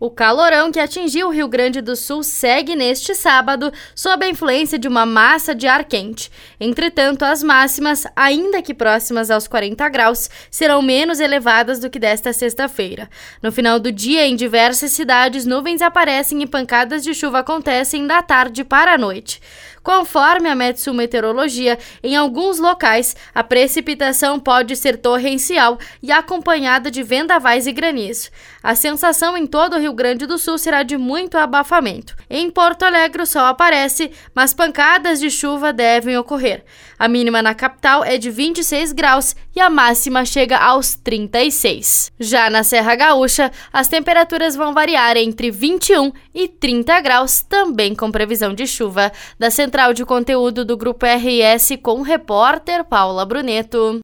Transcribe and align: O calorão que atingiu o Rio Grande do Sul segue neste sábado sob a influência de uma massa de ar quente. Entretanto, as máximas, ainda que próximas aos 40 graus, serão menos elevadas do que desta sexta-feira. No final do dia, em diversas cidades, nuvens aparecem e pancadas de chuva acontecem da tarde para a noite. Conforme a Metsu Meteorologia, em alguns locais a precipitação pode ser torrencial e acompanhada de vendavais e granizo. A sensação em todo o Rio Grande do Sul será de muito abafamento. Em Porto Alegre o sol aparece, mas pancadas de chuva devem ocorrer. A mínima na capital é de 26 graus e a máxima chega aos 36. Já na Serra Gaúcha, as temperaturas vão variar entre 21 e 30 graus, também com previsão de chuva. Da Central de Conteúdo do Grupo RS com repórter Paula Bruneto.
O 0.00 0.10
calorão 0.10 0.72
que 0.72 0.80
atingiu 0.80 1.28
o 1.28 1.30
Rio 1.30 1.46
Grande 1.46 1.82
do 1.82 1.94
Sul 1.94 2.22
segue 2.22 2.74
neste 2.74 3.14
sábado 3.14 3.70
sob 3.94 4.24
a 4.24 4.30
influência 4.30 4.78
de 4.78 4.88
uma 4.88 5.04
massa 5.04 5.54
de 5.54 5.66
ar 5.66 5.84
quente. 5.84 6.32
Entretanto, 6.58 7.22
as 7.22 7.42
máximas, 7.42 8.06
ainda 8.16 8.62
que 8.62 8.72
próximas 8.72 9.30
aos 9.30 9.46
40 9.46 9.86
graus, 9.90 10.30
serão 10.50 10.80
menos 10.80 11.20
elevadas 11.20 11.80
do 11.80 11.90
que 11.90 11.98
desta 11.98 12.32
sexta-feira. 12.32 13.10
No 13.42 13.52
final 13.52 13.78
do 13.78 13.92
dia, 13.92 14.26
em 14.26 14.34
diversas 14.34 14.92
cidades, 14.92 15.44
nuvens 15.44 15.82
aparecem 15.82 16.40
e 16.42 16.46
pancadas 16.46 17.04
de 17.04 17.12
chuva 17.12 17.40
acontecem 17.40 18.06
da 18.06 18.22
tarde 18.22 18.64
para 18.64 18.94
a 18.94 18.98
noite. 18.98 19.38
Conforme 19.82 20.48
a 20.48 20.54
Metsu 20.54 20.92
Meteorologia, 20.92 21.78
em 22.02 22.14
alguns 22.14 22.58
locais 22.58 23.16
a 23.34 23.42
precipitação 23.42 24.38
pode 24.38 24.76
ser 24.76 24.98
torrencial 24.98 25.78
e 26.02 26.12
acompanhada 26.12 26.90
de 26.90 27.02
vendavais 27.02 27.66
e 27.66 27.72
granizo. 27.72 28.30
A 28.62 28.74
sensação 28.74 29.36
em 29.36 29.46
todo 29.46 29.76
o 29.76 29.78
Rio 29.78 29.94
Grande 29.94 30.26
do 30.26 30.36
Sul 30.36 30.58
será 30.58 30.82
de 30.82 30.98
muito 30.98 31.38
abafamento. 31.38 32.14
Em 32.28 32.50
Porto 32.50 32.82
Alegre 32.82 33.22
o 33.22 33.26
sol 33.26 33.44
aparece, 33.44 34.10
mas 34.34 34.52
pancadas 34.52 35.18
de 35.18 35.30
chuva 35.30 35.72
devem 35.72 36.18
ocorrer. 36.18 36.62
A 36.98 37.08
mínima 37.08 37.40
na 37.40 37.54
capital 37.54 38.04
é 38.04 38.18
de 38.18 38.30
26 38.30 38.92
graus 38.92 39.34
e 39.56 39.60
a 39.60 39.70
máxima 39.70 40.24
chega 40.26 40.58
aos 40.58 40.94
36. 40.94 42.12
Já 42.20 42.50
na 42.50 42.62
Serra 42.62 42.94
Gaúcha, 42.94 43.50
as 43.72 43.88
temperaturas 43.88 44.54
vão 44.54 44.74
variar 44.74 45.16
entre 45.16 45.50
21 45.50 46.12
e 46.34 46.46
30 46.46 47.00
graus, 47.00 47.40
também 47.40 47.94
com 47.94 48.10
previsão 48.10 48.52
de 48.52 48.66
chuva. 48.66 49.10
Da 49.38 49.50
Central 49.70 49.94
de 49.94 50.04
Conteúdo 50.04 50.64
do 50.64 50.76
Grupo 50.76 51.06
RS 51.06 51.78
com 51.80 52.02
repórter 52.02 52.82
Paula 52.82 53.24
Bruneto. 53.24 53.96